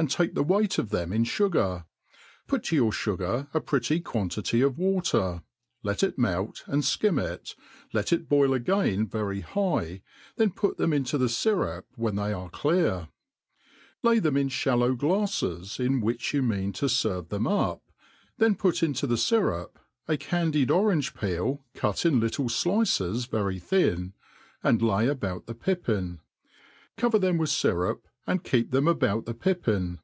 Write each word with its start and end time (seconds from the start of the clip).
ake 0.00 0.06
t^t 0.32 0.46
weight 0.46 0.78
of 0.78 0.90
them 0.90 1.12
in 1.12 1.24
fugar, 1.24 1.84
put 2.46 2.62
to 2.62 2.76
your 2.76 2.92
fur 2.92 3.16
gar 3.16 3.48
a 3.52 3.60
pretty 3.60 3.98
quantity 3.98 4.60
cf 4.60 4.76
water^ 4.76 5.42
let 5.82 6.04
it 6.04 6.16
melt, 6.16 6.62
and 6.68 6.84
(kirn 6.84 7.18
it, 7.18 7.56
let 7.92 8.12
it 8.12 8.28
boil 8.28 8.54
again 8.54 9.08
very 9.08 9.40
high, 9.40 10.00
then 10.36 10.52
put 10.52 10.76
them 10.76 10.92
into 10.92 11.18
the 11.18 11.26
fyrup 11.26 11.82
when 11.96 12.14
they 12.14 12.32
are 12.32 12.48
clear; 12.48 13.08
lay 14.04 14.20
them 14.20 14.36
in 14.36 14.48
(hallow 14.48 14.94
glafies, 14.94 15.84
in 15.84 16.00
which 16.00 16.32
you 16.32 16.44
mean 16.44 16.72
tq 16.72 16.84
fcrve 16.84 17.28
.them 17.30 17.48
up; 17.48 17.82
then 18.36 18.54
put 18.54 18.84
into 18.84 19.04
the 19.04 19.16
fyrup 19.16 19.78
a 20.06 20.16
candied 20.16 20.70
orange 20.70 21.12
peel 21.12 21.64
cut 21.74 22.06
in 22.06 22.20
little 22.20 22.46
flices 22.46 23.28
very 23.28 23.58
thin, 23.58 24.12
and 24.62 24.80
lay 24.80 25.08
about 25.08 25.46
the 25.46 25.56
pippin; 25.56 26.20
cover 26.96 27.18
them 27.18 27.36
with 27.36 27.50
fyrup, 27.50 28.02
apd 28.26 28.44
keep 28.44 28.70
them 28.72 28.86
about 28.86 29.24
the 29.24 29.32
pipjiin. 29.32 29.98